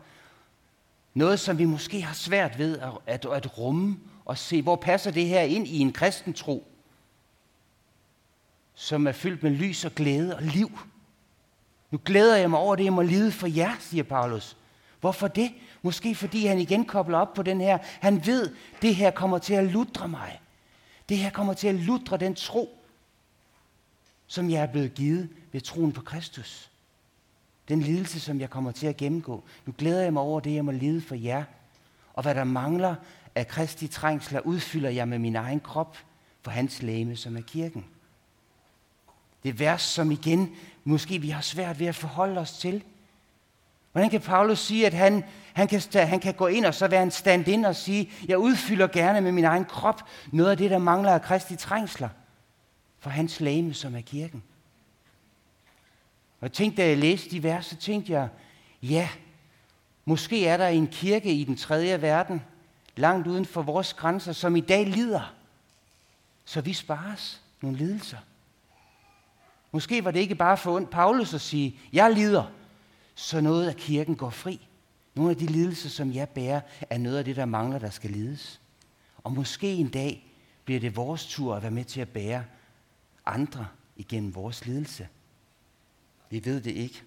Noget, 1.14 1.40
som 1.40 1.58
vi 1.58 1.64
måske 1.64 2.02
har 2.02 2.14
svært 2.14 2.58
ved 2.58 2.78
at, 2.78 2.90
at, 3.06 3.26
at 3.32 3.58
rumme 3.58 3.98
og 4.24 4.38
se, 4.38 4.62
hvor 4.62 4.76
passer 4.76 5.10
det 5.10 5.26
her 5.26 5.40
ind 5.40 5.68
i 5.68 5.78
en 5.78 5.92
kristen 5.92 6.32
tro, 6.32 6.66
som 8.74 9.06
er 9.06 9.12
fyldt 9.12 9.42
med 9.42 9.50
lys 9.50 9.84
og 9.84 9.92
glæde 9.94 10.36
og 10.36 10.42
liv. 10.42 10.78
Nu 11.90 12.00
glæder 12.04 12.36
jeg 12.36 12.50
mig 12.50 12.58
over 12.58 12.76
det, 12.76 12.84
jeg 12.84 12.92
må 12.92 13.02
lide 13.02 13.32
for 13.32 13.46
jer, 13.46 13.72
siger 13.80 14.04
Paulus. 14.04 14.56
Hvorfor 15.00 15.28
det? 15.28 15.50
Måske 15.82 16.14
fordi 16.14 16.46
han 16.46 16.58
igen 16.58 16.84
kobler 16.84 17.18
op 17.18 17.34
på 17.34 17.42
den 17.42 17.60
her. 17.60 17.78
Han 18.00 18.26
ved, 18.26 18.54
det 18.82 18.94
her 18.94 19.10
kommer 19.10 19.38
til 19.38 19.54
at 19.54 19.64
ludre 19.64 20.08
mig. 20.08 20.40
Det 21.08 21.18
her 21.18 21.30
kommer 21.30 21.54
til 21.54 21.68
at 21.68 21.74
ludre 21.74 22.16
den 22.16 22.34
tro, 22.34 22.78
som 24.26 24.50
jeg 24.50 24.62
er 24.62 24.66
blevet 24.66 24.94
givet 24.94 25.28
ved 25.52 25.60
troen 25.60 25.92
på 25.92 26.02
Kristus. 26.02 26.70
Den 27.68 27.80
lidelse, 27.80 28.20
som 28.20 28.40
jeg 28.40 28.50
kommer 28.50 28.72
til 28.72 28.86
at 28.86 28.96
gennemgå. 28.96 29.44
Nu 29.66 29.74
glæder 29.78 30.02
jeg 30.02 30.12
mig 30.12 30.22
over 30.22 30.40
det, 30.40 30.54
jeg 30.54 30.64
må 30.64 30.70
lide 30.70 31.00
for 31.00 31.14
jer. 31.14 31.44
Og 32.14 32.22
hvad 32.22 32.34
der 32.34 32.44
mangler 32.44 32.94
af 33.34 33.48
Kristi 33.48 33.86
trængsler, 33.86 34.40
udfylder 34.40 34.90
jeg 34.90 35.08
med 35.08 35.18
min 35.18 35.36
egen 35.36 35.60
krop 35.60 35.98
for 36.42 36.50
hans 36.50 36.82
læme, 36.82 37.16
som 37.16 37.36
er 37.36 37.40
kirken. 37.40 37.84
Det 39.42 39.58
vers, 39.58 39.82
som 39.82 40.10
igen 40.10 40.56
måske 40.84 41.18
vi 41.18 41.30
har 41.30 41.40
svært 41.40 41.80
ved 41.80 41.86
at 41.86 41.94
forholde 41.94 42.40
os 42.40 42.58
til. 42.58 42.84
Hvordan 43.92 44.10
kan 44.10 44.20
Paulus 44.20 44.58
sige, 44.58 44.86
at 44.86 44.94
han, 44.94 45.24
han, 45.52 45.68
kan, 45.68 45.80
han 45.94 46.20
kan 46.20 46.34
gå 46.34 46.46
ind 46.46 46.64
og 46.64 46.74
så 46.74 46.88
være 46.88 47.02
en 47.02 47.10
stand-in 47.10 47.64
og 47.64 47.76
sige, 47.76 48.12
jeg 48.28 48.38
udfylder 48.38 48.86
gerne 48.86 49.20
med 49.20 49.32
min 49.32 49.44
egen 49.44 49.64
krop 49.64 50.02
noget 50.32 50.50
af 50.50 50.56
det, 50.56 50.70
der 50.70 50.78
mangler 50.78 51.12
af 51.12 51.22
Kristi 51.22 51.56
trængsler 51.56 52.08
for 52.98 53.10
hans 53.10 53.40
læme, 53.40 53.74
som 53.74 53.96
er 53.96 54.00
kirken. 54.00 54.42
Og 56.40 56.42
jeg 56.42 56.52
tænkte, 56.52 56.82
da 56.82 56.88
jeg 56.88 56.98
læste 56.98 57.30
de 57.30 57.42
vers, 57.42 57.66
så 57.66 57.76
tænkte 57.76 58.12
jeg, 58.12 58.28
ja, 58.82 59.08
måske 60.04 60.46
er 60.46 60.56
der 60.56 60.66
en 60.66 60.86
kirke 60.86 61.32
i 61.32 61.44
den 61.44 61.56
tredje 61.56 62.02
verden, 62.02 62.42
langt 62.96 63.26
uden 63.26 63.44
for 63.44 63.62
vores 63.62 63.94
grænser, 63.94 64.32
som 64.32 64.56
i 64.56 64.60
dag 64.60 64.86
lider, 64.86 65.34
så 66.44 66.60
vi 66.60 66.72
spares 66.72 67.40
nogle 67.60 67.78
lidelser. 67.78 68.18
Måske 69.72 70.04
var 70.04 70.10
det 70.10 70.20
ikke 70.20 70.34
bare 70.34 70.56
for 70.56 70.76
ondt 70.76 70.90
Paulus 70.90 71.34
at 71.34 71.40
sige, 71.40 71.76
jeg 71.92 72.12
lider, 72.12 72.44
så 73.22 73.40
noget 73.40 73.68
af 73.68 73.76
kirken 73.76 74.16
går 74.16 74.30
fri. 74.30 74.68
Nogle 75.14 75.30
af 75.30 75.36
de 75.36 75.46
lidelser, 75.46 75.88
som 75.88 76.12
jeg 76.12 76.28
bærer, 76.28 76.60
er 76.90 76.98
noget 76.98 77.18
af 77.18 77.24
det, 77.24 77.36
der 77.36 77.44
mangler, 77.44 77.78
der 77.78 77.90
skal 77.90 78.10
lides. 78.10 78.60
Og 79.24 79.32
måske 79.32 79.74
en 79.74 79.88
dag 79.88 80.26
bliver 80.64 80.80
det 80.80 80.96
vores 80.96 81.26
tur 81.26 81.56
at 81.56 81.62
være 81.62 81.70
med 81.70 81.84
til 81.84 82.00
at 82.00 82.08
bære 82.08 82.44
andre 83.26 83.68
igennem 83.96 84.34
vores 84.34 84.66
lidelse. 84.66 85.08
Vi 86.30 86.44
ved 86.44 86.60
det 86.60 86.70
ikke. 86.70 87.02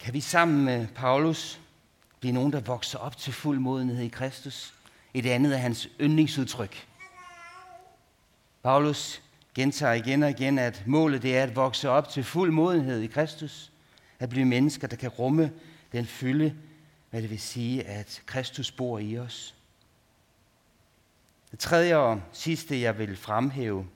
Kan 0.00 0.14
vi 0.14 0.20
sammen 0.20 0.64
med 0.64 0.86
Paulus 0.94 1.60
blive 2.20 2.32
nogen, 2.32 2.52
der 2.52 2.60
vokser 2.60 2.98
op 2.98 3.16
til 3.16 3.32
fuld 3.32 3.58
modenhed 3.58 4.04
i 4.04 4.08
Kristus? 4.08 4.74
Et 5.14 5.26
andet 5.26 5.52
af 5.52 5.60
hans 5.60 5.88
yndlingsudtryk. 6.00 6.88
Paulus 8.62 9.22
gentager 9.56 9.92
igen 9.92 10.22
og 10.22 10.30
igen, 10.30 10.58
at 10.58 10.82
målet 10.86 11.22
det 11.22 11.36
er 11.36 11.42
at 11.42 11.56
vokse 11.56 11.88
op 11.88 12.08
til 12.08 12.24
fuld 12.24 12.50
modenhed 12.50 13.00
i 13.00 13.06
Kristus. 13.06 13.72
At 14.18 14.28
blive 14.28 14.44
mennesker, 14.44 14.86
der 14.86 14.96
kan 14.96 15.08
rumme 15.08 15.52
den 15.92 16.06
fylde, 16.06 16.54
hvad 17.10 17.22
det 17.22 17.30
vil 17.30 17.40
sige, 17.40 17.84
at 17.84 18.22
Kristus 18.26 18.70
bor 18.70 18.98
i 18.98 19.18
os. 19.18 19.54
Det 21.50 21.58
tredje 21.58 21.96
og 21.96 22.22
sidste, 22.32 22.80
jeg 22.80 22.98
vil 22.98 23.16
fremhæve 23.16 23.86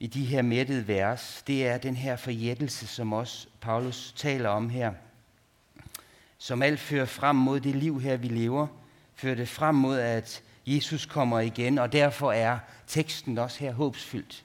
i 0.00 0.06
de 0.06 0.24
her 0.24 0.42
mættede 0.42 0.88
vers, 0.88 1.42
det 1.46 1.66
er 1.66 1.78
den 1.78 1.96
her 1.96 2.16
forjættelse, 2.16 2.86
som 2.86 3.12
også 3.12 3.46
Paulus 3.60 4.12
taler 4.16 4.48
om 4.48 4.70
her. 4.70 4.92
Som 6.38 6.62
alt 6.62 6.80
fører 6.80 7.04
frem 7.04 7.36
mod 7.36 7.60
det 7.60 7.76
liv 7.76 8.00
her, 8.00 8.16
vi 8.16 8.28
lever, 8.28 8.66
fører 9.14 9.34
det 9.34 9.48
frem 9.48 9.74
mod, 9.74 9.98
at 9.98 10.42
Jesus 10.74 11.06
kommer 11.06 11.40
igen, 11.40 11.78
og 11.78 11.92
derfor 11.92 12.32
er 12.32 12.58
teksten 12.86 13.38
også 13.38 13.58
her 13.58 13.72
håbsfyldt. 13.72 14.44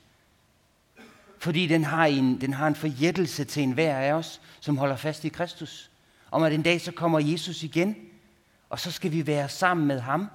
Fordi 1.39 1.67
den 1.67 1.83
har 1.83 2.05
en, 2.05 2.41
den 2.41 2.53
har 2.53 2.67
en 2.67 2.75
forjættelse 2.75 3.43
til 3.43 3.63
enhver 3.63 3.97
af 3.97 4.13
os, 4.13 4.41
som 4.59 4.77
holder 4.77 4.95
fast 4.95 5.25
i 5.25 5.29
Kristus. 5.29 5.91
Om 6.31 6.43
at 6.43 6.53
en 6.53 6.61
dag 6.61 6.81
så 6.81 6.91
kommer 6.91 7.19
Jesus 7.19 7.63
igen, 7.63 7.95
og 8.69 8.79
så 8.79 8.91
skal 8.91 9.11
vi 9.11 9.27
være 9.27 9.49
sammen 9.49 9.87
med 9.87 9.99
ham, 9.99 10.27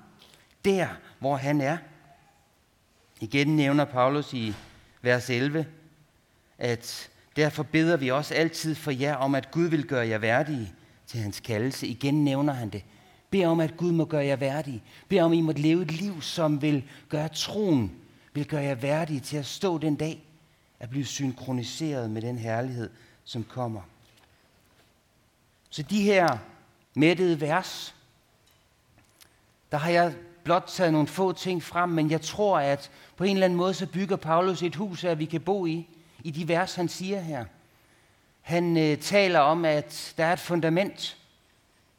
der 0.64 0.88
hvor 1.18 1.37
han 1.37 1.61
er. 1.61 1.78
Igen 3.21 3.57
nævner 3.57 3.85
Paulus 3.85 4.33
i 4.33 4.54
vers 5.02 5.30
11, 5.30 5.66
at 6.59 7.11
derfor 7.37 7.62
beder 7.62 7.97
vi 7.97 8.11
også 8.11 8.35
altid 8.35 8.75
for 8.75 8.90
jer 8.90 9.14
om, 9.14 9.35
at 9.35 9.50
Gud 9.50 9.64
vil 9.64 9.87
gøre 9.87 10.09
jer 10.09 10.18
værdige 10.18 10.73
til 11.07 11.21
hans 11.21 11.40
kaldelse. 11.40 11.87
Igen 11.87 12.25
nævner 12.25 12.52
han 12.52 12.68
det. 12.71 12.85
Bed 13.30 13.44
om, 13.44 13.61
at 13.61 13.76
Gud 13.76 13.92
må 13.92 14.04
gøre 14.04 14.25
jer 14.25 14.37
værdige. 14.37 14.82
Bed 15.08 15.20
om, 15.20 15.32
at 15.32 15.38
I 15.38 15.40
må 15.40 15.52
leve 15.56 15.82
et 15.82 15.90
liv, 15.90 16.23
som 16.23 16.62
vil 16.62 16.85
gøre 17.08 17.28
troen, 17.28 17.92
vil 18.32 18.47
gøre 18.47 18.62
jer 18.62 18.75
værdige 18.75 19.20
til 19.20 19.37
at 19.37 19.47
stå 19.47 19.78
den 19.78 19.97
dag, 19.97 20.25
at 20.80 20.90
blive 20.90 21.04
synkroniseret 21.04 22.11
med 22.11 22.23
den 22.23 22.38
herlighed, 22.38 22.90
som 23.25 23.44
kommer. 23.44 23.80
Så 25.70 25.82
de 25.82 26.02
her 26.02 26.38
mættede 26.94 27.40
vers, 27.40 27.94
der 29.73 29.78
har 29.78 29.90
jeg 29.90 30.14
blot 30.44 30.64
taget 30.68 30.92
nogle 30.92 31.08
få 31.08 31.32
ting 31.32 31.62
frem, 31.62 31.88
men 31.88 32.11
jeg 32.11 32.20
tror, 32.20 32.58
at 32.58 32.90
på 33.16 33.25
en 33.25 33.37
eller 33.37 33.44
anden 33.44 33.56
måde, 33.56 33.75
så 33.75 33.87
bygger 33.87 34.16
Paulus 34.16 34.62
et 34.62 34.76
hus, 34.76 35.04
at 35.04 35.18
vi 35.18 35.25
kan 35.25 35.40
bo 35.40 35.66
i, 35.66 35.88
i 36.25 36.30
de 36.30 36.49
vers, 36.49 36.75
han 36.75 36.88
siger 36.88 37.20
her. 37.20 37.44
Han 38.40 38.76
øh, 38.76 38.99
taler 38.99 39.40
om, 39.40 39.64
at 39.64 40.14
der 40.16 40.25
er 40.25 40.32
et 40.32 40.38
fundament, 40.38 41.16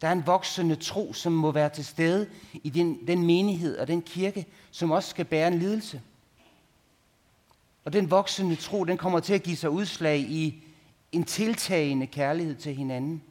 der 0.01 0.07
er 0.07 0.11
en 0.11 0.27
voksende 0.27 0.75
tro, 0.75 1.13
som 1.13 1.31
må 1.31 1.51
være 1.51 1.69
til 1.69 1.85
stede 1.85 2.29
i 2.53 2.69
den, 2.69 3.07
den 3.07 3.25
menighed 3.25 3.77
og 3.77 3.87
den 3.87 4.01
kirke, 4.01 4.45
som 4.71 4.91
også 4.91 5.09
skal 5.09 5.25
bære 5.25 5.47
en 5.47 5.59
lidelse. 5.59 6.01
Og 7.85 7.93
den 7.93 8.11
voksende 8.11 8.55
tro, 8.55 8.83
den 8.83 8.97
kommer 8.97 9.19
til 9.19 9.33
at 9.33 9.43
give 9.43 9.55
sig 9.55 9.69
udslag 9.69 10.19
i 10.19 10.63
en 11.11 11.23
tiltagende 11.23 12.07
kærlighed 12.07 12.55
til 12.55 12.75
hinanden. 12.75 13.21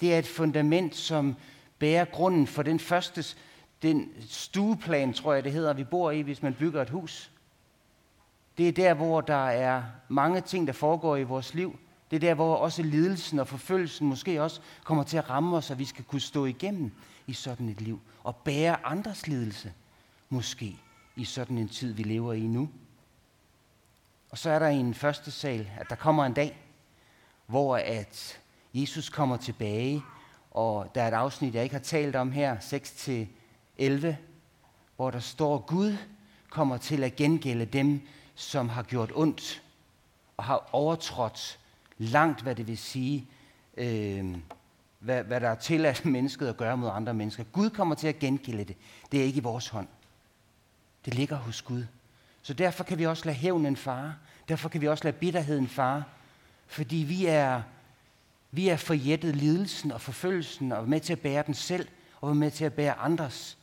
Det 0.00 0.14
er 0.14 0.18
et 0.18 0.26
fundament, 0.26 0.96
som 0.96 1.36
bærer 1.78 2.04
grunden 2.04 2.46
for 2.46 2.62
den 2.62 2.80
første 2.80 3.24
den 3.82 4.12
stueplan, 4.28 5.12
tror 5.12 5.34
jeg 5.34 5.44
det 5.44 5.52
hedder, 5.52 5.72
vi 5.72 5.84
bor 5.84 6.10
i, 6.10 6.20
hvis 6.20 6.42
man 6.42 6.54
bygger 6.54 6.82
et 6.82 6.90
hus. 6.90 7.30
Det 8.58 8.68
er 8.68 8.72
der, 8.72 8.94
hvor 8.94 9.20
der 9.20 9.48
er 9.48 9.82
mange 10.08 10.40
ting, 10.40 10.66
der 10.66 10.72
foregår 10.72 11.16
i 11.16 11.22
vores 11.22 11.54
liv. 11.54 11.78
Det 12.10 12.16
er 12.16 12.20
der, 12.20 12.34
hvor 12.34 12.56
også 12.56 12.82
lidelsen 12.82 13.38
og 13.38 13.48
forfølgelsen 13.48 14.08
måske 14.08 14.42
også 14.42 14.60
kommer 14.84 15.04
til 15.04 15.16
at 15.16 15.30
ramme 15.30 15.56
os, 15.56 15.70
og 15.70 15.78
vi 15.78 15.84
skal 15.84 16.04
kunne 16.04 16.20
stå 16.20 16.44
igennem 16.44 16.92
i 17.26 17.32
sådan 17.32 17.68
et 17.68 17.80
liv. 17.80 18.00
Og 18.24 18.36
bære 18.36 18.86
andres 18.86 19.26
lidelse, 19.26 19.72
måske, 20.28 20.76
i 21.16 21.24
sådan 21.24 21.58
en 21.58 21.68
tid, 21.68 21.92
vi 21.92 22.02
lever 22.02 22.32
i 22.32 22.40
nu. 22.40 22.68
Og 24.30 24.38
så 24.38 24.50
er 24.50 24.58
der 24.58 24.68
i 24.68 24.76
en 24.76 24.94
første 24.94 25.30
sal, 25.30 25.70
at 25.80 25.86
der 25.90 25.96
kommer 25.96 26.24
en 26.24 26.34
dag, 26.34 26.58
hvor 27.46 27.76
at 27.76 28.40
Jesus 28.74 29.08
kommer 29.08 29.36
tilbage, 29.36 30.02
og 30.50 30.90
der 30.94 31.02
er 31.02 31.08
et 31.08 31.14
afsnit, 31.14 31.54
jeg 31.54 31.62
ikke 31.62 31.74
har 31.74 31.82
talt 31.82 32.16
om 32.16 32.32
her, 32.32 32.56
6-11, 32.56 34.14
hvor 34.96 35.10
der 35.10 35.20
står, 35.20 35.58
Gud 35.58 35.96
kommer 36.50 36.76
til 36.76 37.04
at 37.04 37.16
gengælde 37.16 37.64
dem, 37.64 38.00
som 38.34 38.68
har 38.68 38.82
gjort 38.82 39.12
ondt 39.14 39.62
og 40.36 40.44
har 40.44 40.68
overtrådt 40.72 41.58
langt, 41.98 42.42
hvad 42.42 42.54
det 42.54 42.66
vil 42.66 42.78
sige, 42.78 43.26
øh, 43.76 44.36
hvad, 44.98 45.24
hvad 45.24 45.40
der 45.40 45.48
er 45.48 45.54
tilladt 45.54 46.04
mennesket 46.16 46.48
at 46.48 46.56
gøre 46.56 46.76
mod 46.76 46.90
andre 46.92 47.14
mennesker. 47.14 47.44
Gud 47.44 47.70
kommer 47.70 47.94
til 47.94 48.08
at 48.08 48.18
gengælde 48.18 48.64
det. 48.64 48.76
Det 49.12 49.20
er 49.20 49.24
ikke 49.24 49.38
i 49.38 49.42
vores 49.42 49.68
hånd. 49.68 49.88
Det 51.04 51.14
ligger 51.14 51.36
hos 51.36 51.62
Gud. 51.62 51.84
Så 52.42 52.54
derfor 52.54 52.84
kan 52.84 52.98
vi 52.98 53.06
også 53.06 53.24
lade 53.24 53.36
hævnen 53.36 53.76
fare. 53.76 54.14
Derfor 54.48 54.68
kan 54.68 54.80
vi 54.80 54.88
også 54.88 55.04
lade 55.04 55.16
bitterheden 55.16 55.68
fare. 55.68 56.04
Fordi 56.66 56.96
vi 56.96 57.26
er, 57.26 57.62
vi 58.50 58.68
er 58.68 58.76
forjættet 58.76 59.36
lidelsen 59.36 59.92
og 59.92 60.00
forfølgelsen 60.00 60.72
og 60.72 60.88
med 60.88 61.00
til 61.00 61.12
at 61.12 61.20
bære 61.20 61.42
den 61.46 61.54
selv 61.54 61.88
og 62.20 62.36
med 62.36 62.50
til 62.50 62.64
at 62.64 62.72
bære 62.72 62.94
andres. 62.94 63.58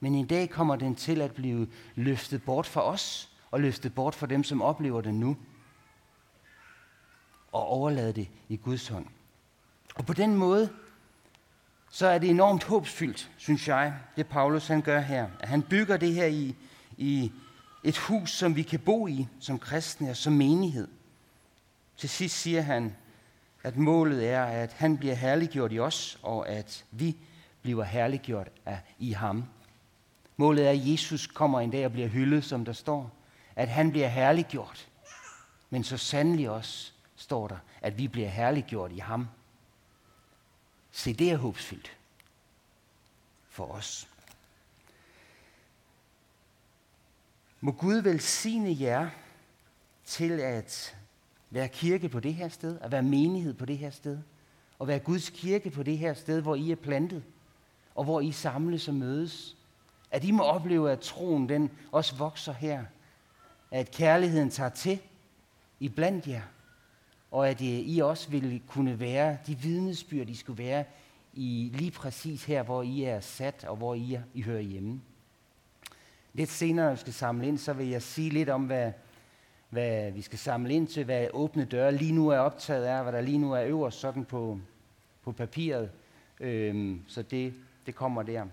Men 0.00 0.14
en 0.14 0.26
dag 0.26 0.50
kommer 0.50 0.76
den 0.76 0.94
til 0.94 1.20
at 1.20 1.32
blive 1.32 1.68
løftet 1.94 2.42
bort 2.42 2.66
fra 2.66 2.82
os 2.82 3.30
og 3.50 3.60
løftet 3.60 3.94
bort 3.94 4.14
fra 4.14 4.26
dem, 4.26 4.44
som 4.44 4.62
oplever 4.62 5.00
det 5.00 5.14
nu 5.14 5.36
og 7.56 7.66
overlade 7.66 8.12
det 8.12 8.28
i 8.48 8.56
Guds 8.56 8.88
hånd. 8.88 9.06
Og 9.94 10.06
på 10.06 10.12
den 10.12 10.34
måde, 10.34 10.70
så 11.90 12.06
er 12.06 12.18
det 12.18 12.30
enormt 12.30 12.64
håbsfyldt, 12.64 13.30
synes 13.36 13.68
jeg, 13.68 13.94
det 14.16 14.26
Paulus 14.26 14.66
han 14.66 14.82
gør 14.82 15.00
her. 15.00 15.28
At 15.40 15.48
han 15.48 15.62
bygger 15.62 15.96
det 15.96 16.14
her 16.14 16.26
i, 16.26 16.54
i 16.96 17.32
et 17.84 17.98
hus, 17.98 18.30
som 18.30 18.56
vi 18.56 18.62
kan 18.62 18.80
bo 18.80 19.06
i 19.06 19.28
som 19.40 19.58
kristne 19.58 20.10
og 20.10 20.16
som 20.16 20.32
menighed. 20.32 20.88
Til 21.96 22.08
sidst 22.08 22.36
siger 22.36 22.62
han, 22.62 22.96
at 23.62 23.76
målet 23.76 24.28
er, 24.28 24.44
at 24.44 24.72
han 24.72 24.98
bliver 24.98 25.14
herliggjort 25.14 25.72
i 25.72 25.78
os, 25.78 26.18
og 26.22 26.48
at 26.48 26.84
vi 26.90 27.16
bliver 27.62 27.84
herliggjort 27.84 28.48
af, 28.66 28.80
i 28.98 29.12
ham. 29.12 29.44
Målet 30.36 30.66
er, 30.66 30.70
at 30.70 30.92
Jesus 30.92 31.26
kommer 31.26 31.60
en 31.60 31.70
dag 31.70 31.84
og 31.84 31.92
bliver 31.92 32.08
hyldet, 32.08 32.44
som 32.44 32.64
der 32.64 32.72
står. 32.72 33.10
At 33.56 33.68
han 33.68 33.90
bliver 33.90 34.08
herliggjort, 34.08 34.88
men 35.70 35.84
så 35.84 35.96
sandelig 35.96 36.50
også 36.50 36.92
står 37.16 37.48
der, 37.48 37.58
at 37.82 37.98
vi 37.98 38.08
bliver 38.08 38.28
herliggjort 38.28 38.92
i 38.92 38.98
ham. 38.98 39.28
Se, 40.90 41.14
det 41.14 41.30
er 41.30 41.36
håbsfyldt 41.36 41.96
for 43.48 43.66
os. 43.66 44.08
Må 47.60 47.72
Gud 47.72 47.94
velsigne 47.94 48.76
jer 48.80 49.10
til 50.04 50.40
at 50.40 50.96
være 51.50 51.68
kirke 51.68 52.08
på 52.08 52.20
det 52.20 52.34
her 52.34 52.48
sted, 52.48 52.78
at 52.80 52.92
være 52.92 53.02
menighed 53.02 53.54
på 53.54 53.64
det 53.64 53.78
her 53.78 53.90
sted, 53.90 54.18
og 54.78 54.88
være 54.88 54.98
Guds 54.98 55.30
kirke 55.30 55.70
på 55.70 55.82
det 55.82 55.98
her 55.98 56.14
sted, 56.14 56.42
hvor 56.42 56.54
I 56.54 56.70
er 56.70 56.76
plantet, 56.76 57.24
og 57.94 58.04
hvor 58.04 58.20
I 58.20 58.32
samles 58.32 58.88
og 58.88 58.94
mødes. 58.94 59.56
At 60.10 60.24
I 60.24 60.30
må 60.30 60.42
opleve, 60.42 60.92
at 60.92 61.00
troen 61.00 61.48
den 61.48 61.70
også 61.92 62.16
vokser 62.16 62.52
her. 62.52 62.84
At 63.70 63.90
kærligheden 63.90 64.50
tager 64.50 64.70
til 64.70 65.00
i 65.80 65.88
blandt 65.88 66.26
jer. 66.26 66.42
Og 67.30 67.48
at 67.48 67.60
øh, 67.60 67.66
I 67.66 67.98
også 67.98 68.30
ville 68.30 68.60
kunne 68.66 69.00
være 69.00 69.38
de 69.46 69.58
vidnesbyrd, 69.58 70.28
I 70.28 70.34
skulle 70.34 70.64
være 70.64 70.84
i 71.32 71.70
lige 71.74 71.90
præcis 71.90 72.44
her, 72.44 72.62
hvor 72.62 72.82
I 72.82 73.02
er 73.02 73.20
sat, 73.20 73.64
og 73.64 73.76
hvor 73.76 73.94
I, 73.94 74.14
er, 74.14 74.22
I 74.34 74.42
hører 74.42 74.60
hjemme. 74.60 75.00
Lidt 76.32 76.50
senere, 76.50 76.86
når 76.86 76.92
vi 76.92 77.00
skal 77.00 77.12
samle 77.12 77.46
ind, 77.46 77.58
så 77.58 77.72
vil 77.72 77.88
jeg 77.88 78.02
sige 78.02 78.30
lidt 78.30 78.48
om, 78.48 78.64
hvad, 78.64 78.92
hvad 79.70 80.10
vi 80.10 80.22
skal 80.22 80.38
samle 80.38 80.74
ind 80.74 80.86
til, 80.86 81.04
hvad 81.04 81.28
åbne 81.32 81.64
døre 81.64 81.92
lige 81.92 82.12
nu 82.12 82.28
er 82.28 82.38
optaget 82.38 82.84
af, 82.84 83.02
hvad 83.02 83.12
der 83.12 83.20
lige 83.20 83.38
nu 83.38 83.52
er 83.52 83.64
øverst 83.64 84.00
sådan 84.00 84.24
på, 84.24 84.60
på 85.22 85.32
papiret. 85.32 85.90
Øhm, 86.40 87.02
så 87.06 87.22
det, 87.22 87.54
det 87.86 87.94
kommer 87.94 88.22
der. 88.22 88.46